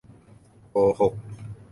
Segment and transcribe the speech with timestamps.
[0.71, 1.13] โกหก